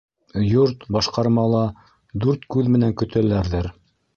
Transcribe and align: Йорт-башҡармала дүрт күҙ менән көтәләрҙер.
Йорт-башҡармала 0.51 1.61
дүрт 2.25 2.49
күҙ 2.57 2.73
менән 2.77 2.97
көтәләрҙер. 3.03 3.71